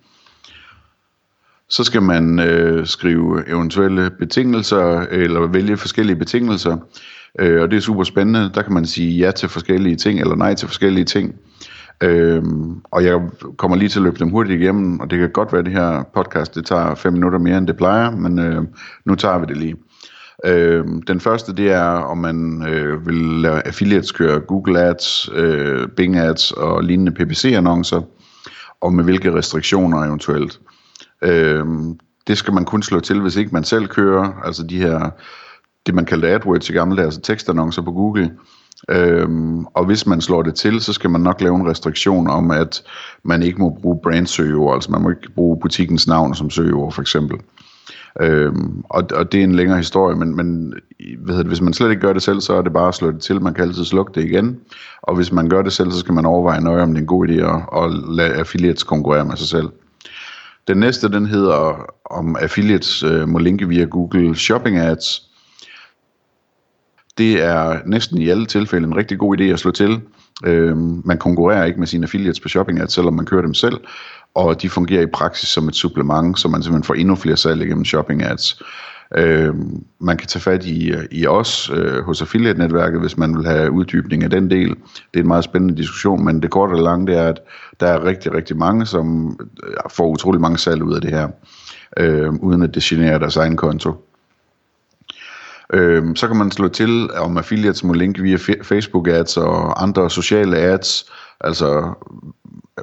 Så 1.70 1.84
skal 1.84 2.02
man 2.02 2.38
øh, 2.38 2.86
skrive 2.86 3.48
eventuelle 3.48 4.10
betingelser, 4.10 5.00
eller 5.10 5.46
vælge 5.46 5.76
forskellige 5.76 6.16
betingelser, 6.16 6.76
øh, 7.38 7.62
og 7.62 7.70
det 7.70 7.76
er 7.76 7.80
super 7.80 8.04
spændende. 8.04 8.50
Der 8.54 8.62
kan 8.62 8.72
man 8.72 8.86
sige 8.86 9.18
ja 9.18 9.30
til 9.30 9.48
forskellige 9.48 9.96
ting, 9.96 10.20
eller 10.20 10.36
nej 10.36 10.54
til 10.54 10.68
forskellige 10.68 11.04
ting. 11.04 11.34
Øhm, 12.02 12.80
og 12.84 13.04
jeg 13.04 13.20
kommer 13.56 13.76
lige 13.76 13.88
til 13.88 13.98
at 13.98 14.02
løbe 14.02 14.18
dem 14.18 14.30
hurtigt 14.30 14.60
igennem, 14.60 15.00
og 15.00 15.10
det 15.10 15.18
kan 15.18 15.30
godt 15.30 15.52
være, 15.52 15.60
at 15.60 15.66
det 15.66 15.72
her 15.72 16.02
podcast 16.14 16.54
det 16.54 16.66
tager 16.66 16.94
5 16.94 17.12
minutter 17.12 17.38
mere, 17.38 17.58
end 17.58 17.66
det 17.66 17.76
plejer, 17.76 18.10
men 18.10 18.38
øh, 18.38 18.62
nu 19.04 19.14
tager 19.14 19.38
vi 19.38 19.46
det 19.46 19.56
lige. 19.56 19.76
Øh, 20.44 20.84
den 21.06 21.20
første, 21.20 21.54
det 21.54 21.72
er, 21.72 21.88
om 21.88 22.18
man 22.18 22.66
øh, 22.68 23.06
vil 23.06 23.14
lade 23.14 23.62
affiliates 23.62 24.12
køre 24.12 24.40
Google 24.40 24.80
Ads, 24.80 25.28
øh, 25.34 25.88
Bing 25.88 26.16
Ads 26.16 26.52
og 26.52 26.84
lignende 26.84 27.12
PPC-annoncer, 27.12 28.00
og 28.80 28.94
med 28.94 29.04
hvilke 29.04 29.34
restriktioner 29.34 30.04
eventuelt. 30.04 30.60
Øh, 30.62 30.77
Øhm, 31.22 31.98
det 32.26 32.38
skal 32.38 32.54
man 32.54 32.64
kun 32.64 32.82
slå 32.82 33.00
til, 33.00 33.20
hvis 33.20 33.36
ikke 33.36 33.50
man 33.52 33.64
selv 33.64 33.86
kører, 33.86 34.32
altså 34.44 34.62
de 34.62 34.78
her, 34.78 35.10
det 35.86 35.94
man 35.94 36.04
kaldte 36.04 36.28
AdWords 36.28 36.70
i 36.70 36.72
gamle 36.72 36.96
dage, 36.96 37.04
altså 37.04 37.20
tekstannoncer 37.20 37.82
på 37.82 37.92
Google. 37.92 38.30
Øhm, 38.90 39.64
og 39.64 39.84
hvis 39.84 40.06
man 40.06 40.20
slår 40.20 40.42
det 40.42 40.54
til, 40.54 40.80
så 40.80 40.92
skal 40.92 41.10
man 41.10 41.20
nok 41.20 41.40
lave 41.40 41.56
en 41.56 41.68
restriktion 41.68 42.28
om, 42.28 42.50
at 42.50 42.82
man 43.22 43.42
ikke 43.42 43.58
må 43.58 43.78
bruge 43.82 44.00
brandsøgeord, 44.02 44.74
altså 44.74 44.90
man 44.90 45.02
må 45.02 45.10
ikke 45.10 45.32
bruge 45.34 45.60
butikkens 45.60 46.06
navn 46.06 46.34
som 46.34 46.50
søgeord 46.50 46.92
for 46.92 47.00
eksempel. 47.00 47.38
Øhm, 48.20 48.82
og, 48.84 49.04
og 49.14 49.32
det 49.32 49.40
er 49.40 49.44
en 49.44 49.54
længere 49.54 49.76
historie, 49.76 50.16
men, 50.16 50.36
men 50.36 50.74
hvad 51.18 51.38
det, 51.38 51.46
hvis 51.46 51.60
man 51.60 51.72
slet 51.72 51.90
ikke 51.90 52.02
gør 52.02 52.12
det 52.12 52.22
selv, 52.22 52.40
så 52.40 52.54
er 52.54 52.62
det 52.62 52.72
bare 52.72 52.88
at 52.88 52.94
slå 52.94 53.10
det 53.10 53.20
til. 53.20 53.42
Man 53.42 53.54
kan 53.54 53.64
altid 53.64 53.84
slukke 53.84 54.12
det 54.14 54.24
igen. 54.24 54.60
Og 55.02 55.16
hvis 55.16 55.32
man 55.32 55.48
gør 55.48 55.62
det 55.62 55.72
selv, 55.72 55.90
så 55.90 55.98
skal 55.98 56.14
man 56.14 56.26
overveje 56.26 56.60
nøje, 56.60 56.82
om 56.82 56.88
det 56.88 56.96
er 56.96 57.00
en 57.00 57.06
god 57.06 57.28
idé 57.28 57.32
at, 57.32 57.84
at 57.84 58.14
lade 58.14 58.34
affiliates 58.34 58.82
konkurrere 58.82 59.24
med 59.24 59.36
sig 59.36 59.48
selv. 59.48 59.68
Den 60.68 60.76
næste, 60.76 61.08
den 61.08 61.26
hedder, 61.26 61.86
om 62.10 62.36
affiliates 62.36 63.02
øh, 63.02 63.28
må 63.28 63.38
linke 63.38 63.68
via 63.68 63.84
Google 63.84 64.36
Shopping 64.36 64.78
Ads. 64.78 65.22
Det 67.18 67.42
er 67.42 67.78
næsten 67.86 68.18
i 68.18 68.28
alle 68.28 68.46
tilfælde 68.46 68.86
en 68.86 68.96
rigtig 68.96 69.18
god 69.18 69.40
idé 69.40 69.42
at 69.42 69.58
slå 69.58 69.70
til. 69.70 70.00
Øh, 70.44 70.76
man 71.06 71.18
konkurrerer 71.18 71.64
ikke 71.64 71.78
med 71.78 71.86
sine 71.86 72.04
affiliates 72.04 72.40
på 72.40 72.48
Shopping 72.48 72.80
Ads, 72.80 72.92
selvom 72.92 73.14
man 73.14 73.26
kører 73.26 73.42
dem 73.42 73.54
selv 73.54 73.80
og 74.34 74.62
de 74.62 74.68
fungerer 74.68 75.02
i 75.02 75.06
praksis 75.06 75.48
som 75.48 75.68
et 75.68 75.76
supplement, 75.76 76.38
så 76.38 76.48
man 76.48 76.62
simpelthen 76.62 76.84
får 76.84 76.94
endnu 76.94 77.14
flere 77.14 77.36
salg 77.36 77.62
igennem 77.62 77.84
shopping 77.84 78.22
ads. 78.22 78.62
Øh, 79.16 79.55
man 80.00 80.16
kan 80.16 80.28
tage 80.28 80.43
fat 80.43 80.64
i, 80.64 80.94
i 81.10 81.26
os 81.26 81.70
øh, 81.75 82.02
hos 82.02 82.22
affiliate-netværket, 82.22 83.00
hvis 83.00 83.16
man 83.16 83.37
vil 83.37 83.46
have 83.46 83.70
uddybning 83.70 84.25
af 84.25 84.31
den 84.31 84.50
del. 84.50 84.69
Det 84.69 85.14
er 85.14 85.20
en 85.20 85.28
meget 85.28 85.44
spændende 85.44 85.76
diskussion, 85.76 86.25
men 86.25 86.43
det 86.43 86.50
korte 86.50 86.72
og 86.72 86.82
lange 86.82 87.06
det 87.06 87.16
er, 87.16 87.28
at 87.28 87.40
der 87.81 87.87
er 87.87 88.05
rigtig, 88.05 88.34
rigtig 88.34 88.56
mange, 88.56 88.87
som 88.87 89.38
får 89.90 90.08
utrolig 90.08 90.40
mange 90.40 90.58
salg 90.58 90.82
ud 90.82 90.94
af 90.94 91.00
det 91.00 91.10
her, 91.10 91.28
øh, 91.96 92.32
uden 92.32 92.62
at 92.62 92.75
det 92.75 92.82
generer 92.82 93.19
deres 93.19 93.37
egen 93.37 93.56
konto. 93.56 94.05
Øh, 95.72 96.16
så 96.16 96.26
kan 96.26 96.37
man 96.37 96.50
slå 96.50 96.69
til, 96.69 97.11
om 97.12 97.38
affiliates 97.38 97.84
må 97.84 97.93
linke 97.93 98.22
via 98.22 98.37
Facebook 98.62 99.08
ads 99.08 99.37
og 99.37 99.82
andre 99.82 100.11
sociale 100.11 100.56
ads, 100.56 101.11
altså 101.40 101.94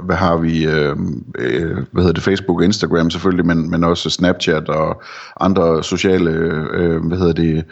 hvad 0.04 0.16
har 0.16 0.38
vi, 0.38 0.66
øh, 0.66 0.96
øh, 1.40 1.78
hvad 1.92 2.04
hedder 2.04 2.14
det, 2.14 2.24
Facebook 2.24 2.60
og 2.60 2.66
Instagram 2.66 3.10
selvfølgelig, 3.10 3.46
men, 3.46 3.72
men 3.72 3.84
også 3.84 4.10
Snapchat 4.10 4.70
og 4.70 5.02
andre 5.40 5.84
sociale, 5.84 6.32
øh, 6.72 7.06
hvad 7.06 7.18
hedder 7.18 7.34
det, 7.34 7.66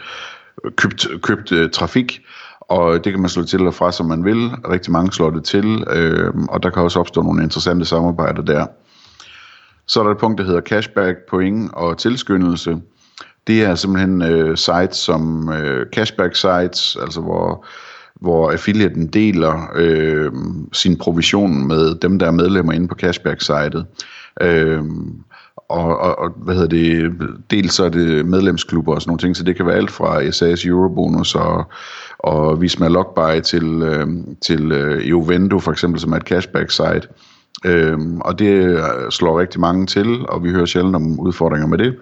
købt, 0.76 1.06
købt 1.22 1.52
øh, 1.52 1.70
trafik, 1.70 2.20
og 2.60 3.04
det 3.04 3.12
kan 3.12 3.20
man 3.20 3.30
slå 3.30 3.42
til 3.42 3.66
og 3.66 3.74
fra, 3.74 3.92
som 3.92 4.06
man 4.06 4.24
vil. 4.24 4.50
Rigtig 4.70 4.92
mange 4.92 5.12
slår 5.12 5.30
det 5.30 5.44
til, 5.44 5.84
øh, 5.90 6.34
og 6.48 6.62
der 6.62 6.70
kan 6.70 6.82
også 6.82 7.00
opstå 7.00 7.22
nogle 7.22 7.42
interessante 7.42 7.84
samarbejder 7.84 8.42
der. 8.42 8.66
Så 9.86 10.00
er 10.00 10.04
der 10.04 10.10
et 10.10 10.18
punkt, 10.18 10.38
der 10.38 10.44
hedder 10.44 10.60
cashback, 10.60 11.18
point 11.30 11.70
og 11.74 11.98
tilskyndelse. 11.98 12.76
Det 13.46 13.64
er 13.64 13.74
simpelthen 13.74 14.22
øh, 14.22 14.56
sites 14.56 14.96
som 14.96 15.52
øh, 15.52 15.86
cashback 15.94 16.36
sites, 16.36 16.96
altså 17.00 17.20
hvor 17.20 17.66
hvor 18.20 18.50
affiliaten 18.50 19.06
deler 19.06 19.70
øh, 19.74 20.32
sin 20.72 20.98
provision 20.98 21.68
med 21.68 21.94
dem, 21.94 22.18
der 22.18 22.26
er 22.26 22.30
medlemmer 22.30 22.72
inde 22.72 22.88
på 22.88 22.94
cashback-sitet. 22.94 23.86
Øh, 24.40 24.82
og, 25.68 25.98
og, 25.98 26.18
og 26.18 26.30
hvad 26.36 26.54
hedder 26.54 26.68
det, 26.68 27.12
dels 27.50 27.74
så 27.74 27.84
er 27.84 27.88
det 27.88 28.26
medlemsklubber 28.26 28.94
og 28.94 29.02
sådan 29.02 29.10
nogle 29.10 29.18
ting, 29.18 29.36
så 29.36 29.44
det 29.44 29.56
kan 29.56 29.66
være 29.66 29.76
alt 29.76 29.90
fra 29.90 30.30
SAS 30.30 30.64
Eurobonus 30.64 31.34
og, 31.34 31.64
og 32.18 32.60
Visma 32.60 32.88
Lockbuy 32.88 33.40
til, 33.40 33.82
øh, 33.82 34.06
til 34.42 34.72
øh, 34.72 35.08
Euvendo 35.08 35.58
for 35.58 35.72
eksempel, 35.72 36.00
som 36.00 36.12
er 36.12 36.16
et 36.16 36.28
cashback-site. 36.28 37.08
Øh, 37.64 37.98
og 38.20 38.38
det 38.38 38.80
slår 39.10 39.40
rigtig 39.40 39.60
mange 39.60 39.86
til, 39.86 40.26
og 40.28 40.44
vi 40.44 40.50
hører 40.50 40.66
sjældent 40.66 40.96
om 40.96 41.20
udfordringer 41.20 41.66
med 41.66 41.78
det. 41.78 41.96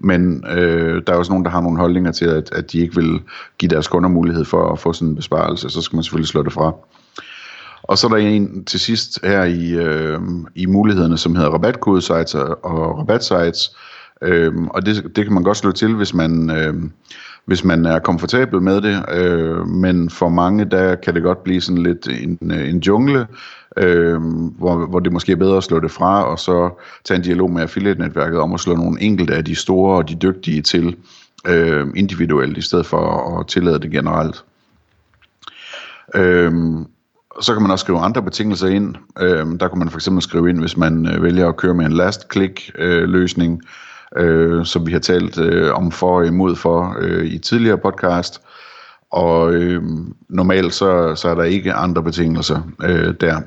Men 0.00 0.44
øh, 0.48 1.02
der 1.06 1.12
er 1.12 1.16
også 1.16 1.32
nogen, 1.32 1.44
der 1.44 1.50
har 1.50 1.60
nogle 1.60 1.78
holdninger 1.78 2.12
til, 2.12 2.24
at, 2.24 2.52
at 2.52 2.72
de 2.72 2.78
ikke 2.78 2.94
vil 2.94 3.20
give 3.58 3.68
deres 3.68 3.88
kunder 3.88 4.08
mulighed 4.08 4.44
for 4.44 4.72
at 4.72 4.78
få 4.78 4.92
sådan 4.92 5.08
en 5.08 5.16
besparelse, 5.16 5.70
så 5.70 5.82
skal 5.82 5.96
man 5.96 6.02
selvfølgelig 6.02 6.28
slå 6.28 6.42
det 6.42 6.52
fra. 6.52 6.72
Og 7.82 7.98
så 7.98 8.06
er 8.06 8.10
der 8.10 8.16
en 8.16 8.64
til 8.64 8.80
sidst 8.80 9.18
her 9.24 9.44
i, 9.44 9.70
øh, 9.70 10.20
i 10.54 10.66
mulighederne, 10.66 11.18
som 11.18 11.36
hedder 11.36 11.50
rabatkodesites 11.50 12.34
og, 12.34 12.64
og 12.64 12.98
rabatsites. 12.98 13.76
Øh, 14.22 14.52
og 14.70 14.86
det, 14.86 15.16
det 15.16 15.24
kan 15.24 15.34
man 15.34 15.42
godt 15.42 15.56
slå 15.56 15.72
til, 15.72 15.94
hvis 15.94 16.14
man, 16.14 16.50
øh, 16.50 16.74
hvis 17.46 17.64
man 17.64 17.86
er 17.86 17.98
komfortabel 17.98 18.62
med 18.62 18.80
det. 18.80 19.04
Øh, 19.12 19.66
men 19.66 20.10
for 20.10 20.28
mange, 20.28 20.64
der 20.64 20.94
kan 20.94 21.14
det 21.14 21.22
godt 21.22 21.44
blive 21.44 21.60
sådan 21.60 21.82
lidt 21.82 22.08
en, 22.08 22.50
øh, 22.52 22.68
en 22.68 22.78
jungle, 22.78 23.26
øh, 23.76 24.20
hvor, 24.58 24.86
hvor 24.86 25.00
det 25.00 25.12
måske 25.12 25.32
er 25.32 25.36
bedre 25.36 25.56
at 25.56 25.64
slå 25.64 25.80
det 25.80 25.90
fra, 25.90 26.24
og 26.24 26.38
så 26.38 26.80
tage 27.04 27.16
en 27.16 27.24
dialog 27.24 27.50
med 27.50 27.62
affiliate-netværket 27.62 28.38
om 28.40 28.54
at 28.54 28.60
slå 28.60 28.76
nogle 28.76 29.02
enkelte 29.02 29.34
af 29.34 29.44
de 29.44 29.54
store 29.54 29.96
og 29.96 30.08
de 30.08 30.14
dygtige 30.14 30.62
til 30.62 30.96
øh, 31.46 31.86
individuelt, 31.96 32.58
i 32.58 32.62
stedet 32.62 32.86
for 32.86 33.38
at 33.40 33.46
tillade 33.46 33.78
det 33.78 33.90
generelt. 33.90 34.44
Øh, 36.14 36.52
så 37.40 37.52
kan 37.52 37.62
man 37.62 37.70
også 37.70 37.82
skrive 37.82 37.98
andre 37.98 38.22
betingelser 38.22 38.68
ind. 38.68 38.94
Øh, 39.20 39.46
der 39.60 39.68
kan 39.68 39.78
man 39.78 39.90
for 39.90 39.98
eksempel 39.98 40.22
skrive 40.22 40.50
ind, 40.50 40.60
hvis 40.60 40.76
man 40.76 41.06
øh, 41.06 41.22
vælger 41.22 41.48
at 41.48 41.56
køre 41.56 41.74
med 41.74 41.86
en 41.86 41.92
last 41.92 42.32
click 42.32 42.70
øh, 42.78 43.08
løsning, 43.08 43.62
øh, 44.16 44.66
som 44.66 44.86
vi 44.86 44.92
har 44.92 44.98
talt 44.98 45.38
øh, 45.38 45.74
om 45.74 45.90
for 45.90 46.16
og 46.16 46.26
imod 46.26 46.56
for 46.56 46.96
øh, 47.00 47.24
i 47.24 47.38
tidligere 47.38 47.78
podcast. 47.78 48.40
Og 49.10 49.54
øh, 49.54 49.82
normalt 50.28 50.74
så, 50.74 51.14
så 51.14 51.28
er 51.28 51.34
der 51.34 51.42
ikke 51.42 51.72
andre 51.72 52.02
betingelser 52.02 52.60
øh, 52.82 53.14
der. 53.20 53.40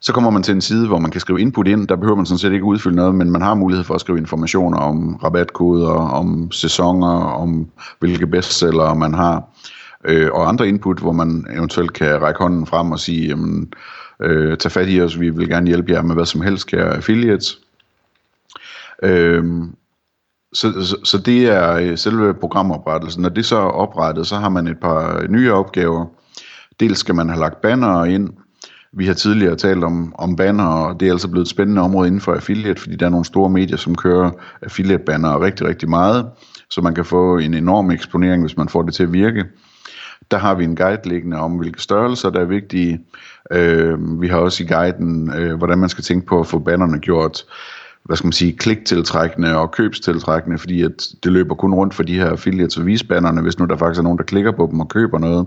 Så 0.00 0.12
kommer 0.12 0.30
man 0.30 0.42
til 0.42 0.54
en 0.54 0.60
side, 0.60 0.86
hvor 0.86 0.98
man 0.98 1.10
kan 1.10 1.20
skrive 1.20 1.40
input 1.40 1.68
ind. 1.68 1.88
Der 1.88 1.96
behøver 1.96 2.16
man 2.16 2.26
sådan 2.26 2.38
set 2.38 2.52
ikke 2.52 2.64
udfylde 2.64 2.96
noget, 2.96 3.14
men 3.14 3.30
man 3.30 3.42
har 3.42 3.54
mulighed 3.54 3.84
for 3.84 3.94
at 3.94 4.00
skrive 4.00 4.18
informationer 4.18 4.78
om 4.78 5.14
rabatkoder, 5.14 5.90
om 5.90 6.52
sæsoner, 6.52 7.16
om 7.24 7.66
hvilke 8.00 8.26
bestsellere 8.26 8.96
man 8.96 9.14
har, 9.14 9.42
øh, 10.04 10.30
og 10.32 10.48
andre 10.48 10.68
input, 10.68 10.98
hvor 10.98 11.12
man 11.12 11.46
eventuelt 11.56 11.92
kan 11.92 12.22
række 12.22 12.38
hånden 12.38 12.66
frem 12.66 12.92
og 12.92 13.00
sige, 13.00 13.28
jamen, 13.28 13.72
øh, 14.20 14.56
tag 14.56 14.72
fat 14.72 14.88
i 14.88 15.00
os, 15.00 15.20
vi 15.20 15.30
vil 15.30 15.48
gerne 15.48 15.66
hjælpe 15.66 15.92
jer 15.92 16.02
med 16.02 16.14
hvad 16.14 16.26
som 16.26 16.40
helst, 16.40 16.66
kære 16.66 16.96
affiliates. 16.96 17.58
Øhm, 19.02 19.74
så, 20.52 20.72
så, 20.84 20.96
så 21.04 21.18
det 21.18 21.46
er 21.46 21.72
øh, 21.72 21.98
selve 21.98 22.34
programoprettelsen. 22.34 23.22
Når 23.22 23.28
det 23.28 23.46
så 23.46 23.56
er 23.56 23.70
oprettet, 23.70 24.26
så 24.26 24.36
har 24.36 24.48
man 24.48 24.66
et 24.66 24.80
par 24.80 25.26
nye 25.28 25.52
opgaver. 25.52 26.06
Dels 26.80 26.98
skal 26.98 27.14
man 27.14 27.28
have 27.28 27.40
lagt 27.40 27.60
banner 27.60 28.04
ind. 28.04 28.30
Vi 28.96 29.06
har 29.06 29.14
tidligere 29.14 29.56
talt 29.56 29.84
om, 29.84 30.14
om 30.18 30.36
banner, 30.36 30.64
og 30.64 31.00
det 31.00 31.08
er 31.08 31.12
altså 31.12 31.28
blevet 31.28 31.44
et 31.44 31.50
spændende 31.50 31.82
område 31.82 32.06
inden 32.06 32.20
for 32.20 32.34
affiliate, 32.34 32.80
fordi 32.80 32.96
der 32.96 33.06
er 33.06 33.10
nogle 33.10 33.24
store 33.24 33.50
medier, 33.50 33.76
som 33.76 33.94
kører 33.94 34.30
affiliate-banner 34.62 35.42
rigtig, 35.42 35.66
rigtig 35.66 35.88
meget, 35.88 36.26
så 36.70 36.80
man 36.80 36.94
kan 36.94 37.04
få 37.04 37.38
en 37.38 37.54
enorm 37.54 37.90
eksponering, 37.90 38.42
hvis 38.42 38.56
man 38.56 38.68
får 38.68 38.82
det 38.82 38.94
til 38.94 39.02
at 39.02 39.12
virke. 39.12 39.44
Der 40.30 40.38
har 40.38 40.54
vi 40.54 40.64
en 40.64 40.76
guide 40.76 41.08
liggende 41.08 41.36
om, 41.36 41.52
hvilke 41.52 41.82
størrelser, 41.82 42.30
der 42.30 42.40
er 42.40 42.44
vigtige. 42.44 43.00
Øh, 43.50 44.20
vi 44.20 44.28
har 44.28 44.38
også 44.38 44.62
i 44.62 44.66
guiden, 44.66 45.32
øh, 45.34 45.58
hvordan 45.58 45.78
man 45.78 45.88
skal 45.88 46.04
tænke 46.04 46.26
på 46.26 46.40
at 46.40 46.46
få 46.46 46.58
bannerne 46.58 46.98
gjort 46.98 47.44
hvad 48.04 48.16
skal 48.16 48.26
man 48.26 48.32
sige, 48.32 48.52
kliktiltrækkende 48.52 49.56
og 49.56 49.70
købstiltrækkende, 49.70 50.58
fordi 50.58 50.82
at 50.82 51.06
det 51.24 51.32
løber 51.32 51.54
kun 51.54 51.74
rundt 51.74 51.94
for 51.94 52.02
de 52.02 52.14
her 52.14 52.30
affiliates 52.30 52.76
og 52.76 52.86
visbannerne, 52.86 53.42
hvis 53.42 53.58
nu 53.58 53.64
der 53.64 53.76
faktisk 53.76 53.98
er 53.98 54.02
nogen, 54.02 54.18
der 54.18 54.24
klikker 54.24 54.52
på 54.52 54.68
dem 54.70 54.80
og 54.80 54.88
køber 54.88 55.18
noget. 55.18 55.46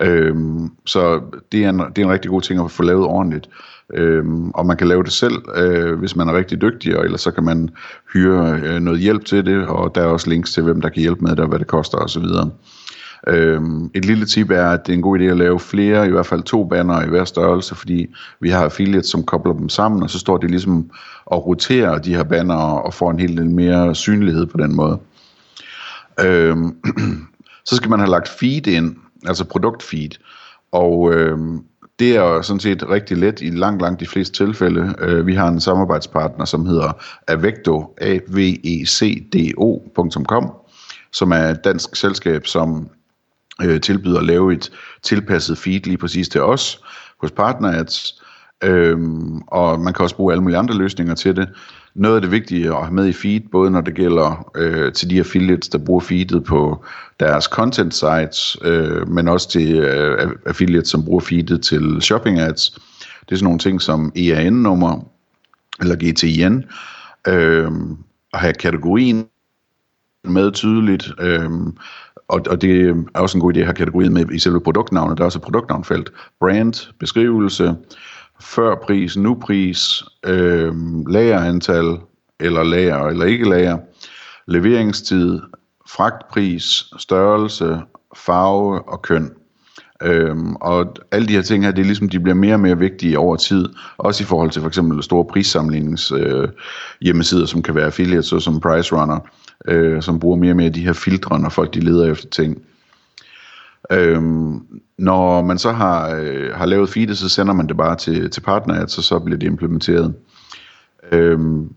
Øhm, 0.00 0.70
så 0.86 1.20
det 1.52 1.64
er, 1.64 1.70
en, 1.70 1.78
det 1.78 1.98
er 1.98 2.06
en 2.06 2.12
rigtig 2.12 2.30
god 2.30 2.40
ting 2.40 2.64
at 2.64 2.70
få 2.70 2.82
lavet 2.82 3.04
ordentligt. 3.04 3.48
Øhm, 3.94 4.50
og 4.50 4.66
man 4.66 4.76
kan 4.76 4.88
lave 4.88 5.02
det 5.02 5.12
selv, 5.12 5.34
øh, 5.54 5.98
hvis 5.98 6.16
man 6.16 6.28
er 6.28 6.36
rigtig 6.36 6.60
dygtig, 6.60 6.98
og 6.98 7.04
ellers 7.04 7.20
så 7.20 7.30
kan 7.30 7.44
man 7.44 7.70
hyre 8.12 8.60
øh, 8.64 8.80
noget 8.80 9.00
hjælp 9.00 9.24
til 9.24 9.46
det, 9.46 9.66
og 9.66 9.94
der 9.94 10.00
er 10.00 10.06
også 10.06 10.30
links 10.30 10.52
til, 10.52 10.62
hvem 10.62 10.80
der 10.80 10.88
kan 10.88 11.02
hjælpe 11.02 11.20
med 11.20 11.30
det, 11.30 11.40
og 11.40 11.48
hvad 11.48 11.58
det 11.58 11.66
koster 11.66 11.98
osv. 11.98 12.24
Øhm, 13.26 13.90
et 13.94 14.04
lille 14.04 14.26
tip 14.26 14.50
er, 14.50 14.66
at 14.66 14.86
det 14.86 14.92
er 14.92 14.96
en 14.96 15.02
god 15.02 15.18
idé 15.18 15.22
at 15.22 15.36
lave 15.36 15.60
flere, 15.60 16.06
i 16.06 16.10
hvert 16.10 16.26
fald 16.26 16.42
to 16.42 16.64
banner 16.64 17.02
i 17.02 17.08
hver 17.08 17.24
størrelse, 17.24 17.74
fordi 17.74 18.06
vi 18.40 18.48
har 18.48 18.64
affiliates, 18.64 19.10
som 19.10 19.22
kobler 19.22 19.52
dem 19.52 19.68
sammen, 19.68 20.02
og 20.02 20.10
så 20.10 20.18
står 20.18 20.36
det 20.36 20.50
ligesom 20.50 20.90
og 21.26 21.46
roterer 21.46 21.98
de 21.98 22.14
her 22.14 22.22
banner 22.22 22.54
og 22.54 22.94
får 22.94 23.10
en 23.10 23.18
helt 23.18 23.38
del 23.38 23.50
mere 23.50 23.94
synlighed 23.94 24.46
på 24.46 24.56
den 24.56 24.76
måde. 24.76 24.98
Øhm, 26.20 26.76
så 27.68 27.76
skal 27.76 27.90
man 27.90 27.98
have 27.98 28.10
lagt 28.10 28.28
feed 28.28 28.66
ind, 28.66 28.96
altså 29.26 29.44
produktfeed, 29.44 30.10
og 30.72 31.14
øhm, 31.14 31.64
det 31.98 32.16
er 32.16 32.42
sådan 32.42 32.60
set 32.60 32.90
rigtig 32.90 33.16
let 33.16 33.40
i 33.40 33.50
langt, 33.50 33.82
langt 33.82 34.00
de 34.00 34.06
fleste 34.06 34.44
tilfælde. 34.44 34.94
Øh, 34.98 35.26
vi 35.26 35.34
har 35.34 35.48
en 35.48 35.60
samarbejdspartner, 35.60 36.44
som 36.44 36.66
hedder 36.66 36.92
Avecdo, 37.28 37.94
a 38.00 38.18
v 38.28 38.38
e 38.64 38.86
c 38.86 39.26
d 39.32 39.54
som 41.12 41.30
er 41.32 41.48
et 41.48 41.64
dansk 41.64 41.96
selskab, 41.96 42.46
som 42.46 42.88
øh, 43.62 43.80
tilbyder 43.80 44.18
at 44.18 44.26
lave 44.26 44.52
et 44.52 44.70
tilpasset 45.02 45.58
feed 45.58 45.80
lige 45.80 45.98
præcis 45.98 46.28
til 46.28 46.42
os 46.42 46.80
hos 47.20 47.30
PartnerAds. 47.30 48.22
Øhm, 48.64 49.40
og 49.46 49.80
man 49.80 49.94
kan 49.94 50.02
også 50.02 50.16
bruge 50.16 50.32
alle 50.32 50.42
mulige 50.42 50.58
andre 50.58 50.74
løsninger 50.74 51.14
til 51.14 51.36
det. 51.36 51.48
Noget 51.94 52.14
af 52.16 52.22
det 52.22 52.30
vigtige 52.30 52.68
at 52.68 52.82
have 52.82 52.94
med 52.94 53.06
i 53.06 53.12
feed, 53.12 53.40
både 53.52 53.70
når 53.70 53.80
det 53.80 53.94
gælder 53.94 54.50
øh, 54.56 54.92
til 54.92 55.10
de 55.10 55.18
affiliates, 55.18 55.68
der 55.68 55.78
bruger 55.78 56.00
feedet 56.00 56.44
på 56.44 56.84
deres 57.20 57.44
content 57.44 57.94
sites, 57.94 58.56
øh, 58.62 59.08
men 59.08 59.28
også 59.28 59.48
til 59.48 59.74
øh, 59.76 60.30
affiliates, 60.46 60.88
som 60.88 61.04
bruger 61.04 61.20
feedet 61.20 61.62
til 61.62 61.98
shopping 62.00 62.40
ads. 62.40 62.70
Det 63.20 63.32
er 63.32 63.36
sådan 63.36 63.44
nogle 63.44 63.58
ting 63.58 63.82
som 63.82 64.12
EAN-nummer, 64.16 65.04
eller 65.80 65.96
GTIN, 65.96 66.64
øh, 67.28 67.70
at 68.32 68.40
have 68.40 68.54
kategorien 68.54 69.26
med 70.24 70.52
tydeligt, 70.52 71.10
øh, 71.20 71.50
og, 72.32 72.40
og 72.50 72.62
det 72.62 72.68
øhm, 72.68 73.06
er 73.14 73.20
også 73.20 73.38
en 73.38 73.40
god 73.40 73.54
idé 73.54 73.58
at 73.58 73.66
have 73.66 73.74
kategorien 73.74 74.12
med 74.12 74.30
i 74.30 74.38
selve 74.38 74.60
produktnavnet. 74.60 75.18
Der 75.18 75.24
er 75.24 75.26
også 75.26 75.38
et 75.38 75.42
produktnavnfelt. 75.42 76.12
Brand, 76.40 76.92
beskrivelse, 76.98 77.74
før 78.40 78.74
pris, 78.74 79.16
nu 79.16 79.34
pris, 79.34 80.04
øh, 80.26 80.74
lagerantal, 81.08 81.96
eller 82.40 82.62
lager 82.62 83.06
eller 83.06 83.24
ikke 83.24 83.48
lager, 83.48 83.78
leveringstid, 84.46 85.40
fragtpris, 85.88 86.84
størrelse, 86.98 87.80
farve 88.16 88.82
og 88.88 89.02
køn. 89.02 89.30
Øhm, 90.02 90.56
og 90.56 90.96
alle 91.12 91.28
de 91.28 91.32
her 91.32 91.42
ting 91.42 91.64
her, 91.64 91.72
det 91.72 91.80
er 91.80 91.86
ligesom, 91.86 92.08
de 92.08 92.20
bliver 92.20 92.34
mere 92.34 92.54
og 92.54 92.60
mere 92.60 92.78
vigtige 92.78 93.18
over 93.18 93.36
tid, 93.36 93.68
også 93.98 94.22
i 94.22 94.26
forhold 94.26 94.50
til 94.50 94.60
for 94.60 94.68
eksempel 94.68 95.02
store 95.02 95.24
prissamlings 95.24 96.12
øh, 96.12 96.48
hjemmesider, 97.00 97.46
som 97.46 97.62
kan 97.62 97.74
være 97.74 97.86
affiliates, 97.86 98.26
så 98.26 98.40
som 98.40 98.60
Price 98.60 98.96
Runner, 98.96 99.18
øh, 99.68 100.02
som 100.02 100.20
bruger 100.20 100.36
mere 100.36 100.52
og 100.52 100.56
mere 100.56 100.70
de 100.70 100.84
her 100.84 100.92
filtre, 100.92 101.38
når 101.38 101.48
folk 101.48 101.74
de 101.74 101.80
leder 101.80 102.12
efter 102.12 102.28
ting. 102.28 102.62
Øhm, 103.90 104.60
når 104.98 105.42
man 105.42 105.58
så 105.58 105.72
har, 105.72 106.14
øh, 106.14 106.54
har 106.54 106.66
lavet 106.66 106.88
feedet, 106.88 107.18
så 107.18 107.28
sender 107.28 107.54
man 107.54 107.66
det 107.66 107.76
bare 107.76 107.96
til, 107.96 108.30
til 108.30 108.40
partnerads, 108.40 108.98
og 108.98 109.04
så 109.04 109.18
bliver 109.18 109.38
det 109.38 109.46
implementeret. 109.46 110.14
Øhm, 111.12 111.74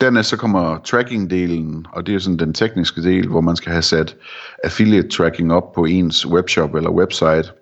dernæst 0.00 0.28
så 0.28 0.36
kommer 0.36 0.78
tracking-delen, 0.78 1.84
og 1.92 2.06
det 2.06 2.14
er 2.14 2.18
sådan 2.18 2.38
den 2.38 2.54
tekniske 2.54 3.02
del, 3.02 3.28
hvor 3.28 3.40
man 3.40 3.56
skal 3.56 3.72
have 3.72 3.82
sat 3.82 4.16
affiliate 4.64 5.08
tracking 5.08 5.52
op 5.52 5.72
på 5.72 5.84
ens 5.84 6.26
webshop 6.26 6.74
eller 6.74 6.90
website. 6.90 7.52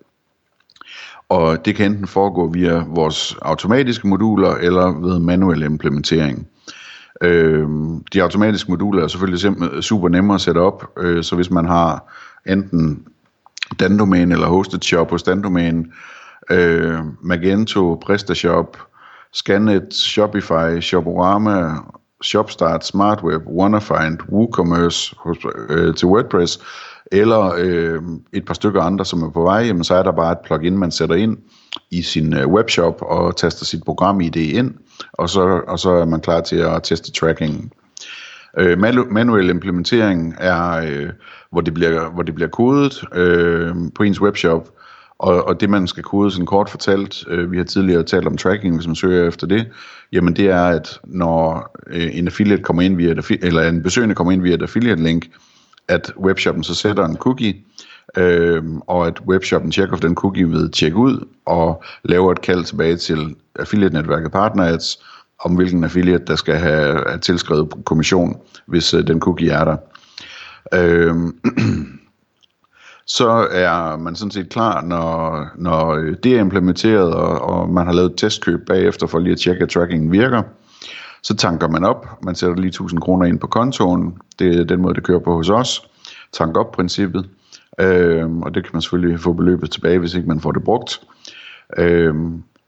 Og 1.29 1.64
det 1.64 1.75
kan 1.75 1.91
enten 1.91 2.07
foregå 2.07 2.49
via 2.49 2.85
vores 2.88 3.37
automatiske 3.43 4.09
moduler 4.09 4.55
eller 4.55 5.00
ved 5.00 5.19
manuel 5.19 5.62
implementering. 5.62 6.49
Øh, 7.23 7.69
de 8.12 8.23
automatiske 8.23 8.71
moduler 8.71 9.02
er 9.02 9.09
selvfølgelig 9.09 9.85
super 9.85 10.09
nemme 10.09 10.35
at 10.35 10.41
sætte 10.41 10.59
op, 10.59 10.91
øh, 10.99 11.23
så 11.23 11.37
hvis 11.37 11.50
man 11.50 11.67
har 11.67 12.12
enten 12.47 13.07
Dandomain 13.81 14.33
eller 14.33 14.47
Hosted 14.47 14.81
Shop 14.81 15.11
hos 15.11 15.23
Dandomain, 15.23 15.93
øh, 16.50 16.99
Magento, 17.23 18.00
PrestaShop, 18.05 18.76
Scanet, 19.33 19.95
Shopify, 19.95 20.81
Shoporama, 20.81 21.75
ShopStart, 22.23 22.87
SmartWeb, 22.87 23.43
WannaFind, 23.47 24.19
WooCommerce 24.29 25.14
hos, 25.19 25.38
øh, 25.69 25.95
til 25.95 26.09
WordPress, 26.09 26.61
eller 27.12 27.55
øh, 27.59 28.02
et 28.33 28.45
par 28.45 28.55
stykker 28.55 28.83
andre, 28.83 29.05
som 29.05 29.23
er 29.23 29.31
på 29.31 29.43
vej, 29.43 29.59
jamen, 29.59 29.85
så 29.85 29.95
er 29.95 30.02
der 30.02 30.12
bare 30.12 30.33
et 30.33 30.38
plugin, 30.45 30.79
man 30.79 30.91
sætter 30.91 31.17
ind 31.17 31.38
i 31.91 32.02
sin 32.02 32.35
øh, 32.35 32.49
webshop 32.49 33.02
og 33.02 33.37
taster 33.37 33.64
sit 33.64 33.85
program 33.85 34.21
ID 34.21 34.37
ind, 34.37 34.75
og 35.12 35.28
så, 35.28 35.61
og 35.68 35.78
så 35.78 35.90
er 35.90 36.04
man 36.04 36.21
klar 36.21 36.40
til 36.40 36.56
at 36.56 36.82
teste 36.82 37.12
tracking. 37.12 37.73
Øh, 38.59 38.78
manuel 39.11 39.50
implementering 39.50 40.35
er, 40.38 40.73
øh, 40.73 41.11
hvor, 41.50 41.61
det 41.61 41.75
bliver, 41.75 42.11
hvor 42.11 42.23
det 42.23 42.35
bliver 42.35 42.49
kodet 42.49 43.04
øh, 43.14 43.75
på 43.94 44.02
ens 44.02 44.21
webshop, 44.21 44.68
og, 45.18 45.49
og 45.49 45.61
det 45.61 45.71
man 45.71 45.87
skal 45.87 46.02
kode 46.02 46.30
sådan 46.30 46.47
kort 46.47 46.71
fortalt, 46.71 47.25
øh, 47.28 47.52
vi 47.52 47.56
har 47.56 47.64
tidligere 47.64 48.02
talt 48.02 48.26
om 48.26 48.37
tracking, 48.37 48.76
hvis 48.76 48.87
man 48.87 48.97
søger 48.97 49.28
efter 49.28 49.47
det, 49.47 49.66
jamen 50.12 50.37
det 50.37 50.50
er, 50.50 50.64
at 50.64 51.00
når 51.04 51.76
øh, 51.87 52.16
en 52.16 52.26
affiliate 52.26 52.62
kommer 52.62 52.82
ind 52.82 52.97
via 52.97 53.11
et, 53.11 53.30
eller 53.42 53.68
en 53.68 53.82
besøgende 53.82 54.14
kommer 54.14 54.32
ind 54.32 54.42
via 54.42 54.54
et 54.54 54.62
affiliate 54.62 55.02
link, 55.02 55.26
at 55.88 56.12
webshoppen 56.16 56.64
så 56.64 56.75
sætter 56.75 57.04
en 57.04 57.16
cookie, 57.16 57.49
øh, 57.49 57.92
Øhm, 58.16 58.81
og 58.81 59.07
at 59.07 59.21
webshoppen 59.28 59.71
tjekker 59.71 59.97
for 59.97 60.00
den 60.00 60.14
cookie 60.14 60.50
ved 60.50 60.69
tjek 60.69 60.95
ud, 60.95 61.28
og 61.47 61.83
laver 62.04 62.33
et 62.33 62.40
kald 62.40 62.64
tilbage 62.64 62.97
til 62.97 63.37
affiliate-netværket 63.59 64.33
PartnerAds, 64.33 64.99
om 65.45 65.54
hvilken 65.54 65.85
affiliate, 65.85 66.25
der 66.25 66.37
skal 66.37 66.54
have 66.54 67.19
tilskrevet 67.19 67.73
kommission, 67.85 68.40
hvis 68.66 68.95
øh, 68.95 69.07
den 69.07 69.21
cookie 69.21 69.50
er 69.50 69.64
der. 69.64 69.76
Øh, 70.75 71.14
så 73.16 73.49
er 73.50 73.97
man 73.97 74.16
sådan 74.16 74.31
set 74.31 74.49
klar, 74.49 74.83
når, 74.83 75.47
når 75.57 75.90
øh, 75.90 76.16
det 76.23 76.37
er 76.37 76.40
implementeret, 76.40 77.14
og, 77.14 77.40
og 77.40 77.71
man 77.71 77.87
har 77.87 77.92
lavet 77.92 78.14
testkøb 78.16 78.66
bagefter 78.66 79.07
for 79.07 79.19
lige 79.19 79.33
at 79.33 79.38
tjekke, 79.38 79.62
at 79.62 79.69
trackingen 79.69 80.12
virker. 80.12 80.42
Så 81.23 81.37
tanker 81.37 81.69
man 81.69 81.85
op, 81.85 82.07
man 82.25 82.35
sætter 82.35 82.57
lige 82.57 82.69
1000 82.69 83.00
kroner 83.00 83.26
ind 83.26 83.38
på 83.38 83.47
kontoen, 83.47 84.19
det 84.38 84.61
er 84.61 84.64
den 84.64 84.81
måde, 84.81 84.95
det 84.95 85.02
kører 85.02 85.19
på 85.19 85.37
hos 85.37 85.50
os, 85.50 85.88
tank 86.33 86.57
op 86.57 86.73
princippet, 86.73 87.28
øh, 87.81 88.31
og 88.31 88.55
det 88.55 88.64
kan 88.64 88.71
man 88.73 88.83
selvfølgelig 88.83 89.21
få 89.21 89.33
beløbet 89.33 89.71
tilbage, 89.71 89.99
hvis 89.99 90.14
ikke 90.14 90.29
man 90.29 90.41
får 90.41 90.52
det 90.52 90.64
brugt. 90.64 91.00
Øh, 91.79 92.14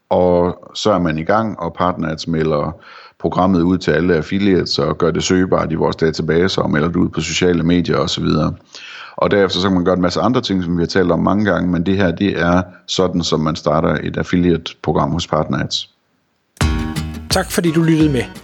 og 0.09 0.71
så 0.75 0.93
er 0.93 0.99
man 0.99 1.19
i 1.19 1.25
gang, 1.25 1.61
og 1.61 1.75
partners 1.75 2.29
melder 2.29 2.77
programmet 3.19 3.63
ud 3.63 3.79
til 3.79 3.91
alle 3.91 4.17
affiliates 4.17 4.79
og 4.79 4.99
gør 4.99 5.11
det 5.11 5.23
søgbart 5.23 5.73
i 5.73 5.75
vores 5.75 5.97
database 5.97 6.63
og 6.63 6.71
melder 6.71 6.89
det 6.89 6.97
ud 6.97 7.09
på 7.09 7.21
sociale 7.21 7.63
medier 7.63 7.97
osv. 7.97 8.27
Og 9.17 9.31
derefter 9.31 9.61
så 9.61 9.69
kan 9.69 9.75
man 9.75 9.85
gøre 9.85 9.95
en 9.95 10.03
masse 10.03 10.21
andre 10.21 10.41
ting, 10.41 10.65
som 10.65 10.77
vi 10.77 10.83
har 10.83 10.87
talt 10.87 11.13
om 11.13 11.21
mange 11.21 11.45
gange, 11.45 11.71
men 11.71 11.87
det 11.87 11.97
her, 11.97 12.11
det 12.11 12.41
er 12.41 12.63
sådan, 12.87 13.23
som 13.23 13.41
man 13.41 13.57
starter 13.57 13.99
et 14.03 14.17
affiliate-program 14.17 15.11
hos 15.11 15.27
Partners. 15.27 15.91
Tak 17.31 17.51
fordi 17.51 17.73
du 17.73 17.83
lyttede 17.83 18.13
med. 18.13 18.44